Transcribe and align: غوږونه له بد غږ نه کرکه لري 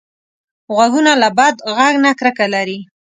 غوږونه 0.75 1.11
له 1.21 1.29
بد 1.37 1.55
غږ 1.77 1.93
نه 2.05 2.11
کرکه 2.19 2.45
لري 2.53 2.79